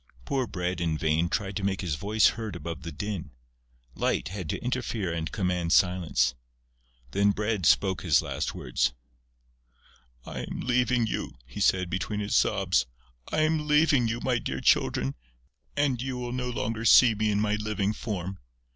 Poor 0.25 0.47
Bread 0.47 0.81
in 0.81 0.97
vain 0.97 1.29
tried 1.29 1.55
to 1.57 1.63
make 1.63 1.81
his 1.81 1.93
voice 1.93 2.29
heard 2.29 2.55
above 2.55 2.81
the 2.81 2.91
din. 2.91 3.29
Light 3.93 4.29
had 4.29 4.49
to 4.49 4.57
interfere 4.63 5.13
and 5.13 5.31
command 5.31 5.73
silence. 5.73 6.33
Then 7.11 7.29
Bread 7.29 7.67
spoke 7.67 8.01
his 8.01 8.19
last 8.19 8.55
words: 8.55 8.93
"I 10.25 10.39
am 10.39 10.61
leaving 10.61 11.05
you," 11.05 11.37
he 11.45 11.59
said, 11.61 11.87
between 11.87 12.19
his 12.19 12.35
sobs. 12.35 12.87
"I 13.31 13.41
am 13.41 13.67
leaving 13.67 14.07
you, 14.07 14.19
my 14.21 14.39
dear 14.39 14.59
Children, 14.59 15.13
and 15.77 16.01
you 16.01 16.17
will 16.17 16.33
no 16.33 16.49
longer 16.49 16.83
see 16.83 17.13
me 17.13 17.29
in 17.29 17.39
my 17.39 17.53
living 17.53 17.93
form.... 17.93 18.39